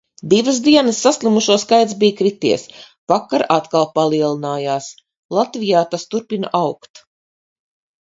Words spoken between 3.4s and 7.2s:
atkal palielinājās. Latvijā tas turpina augt.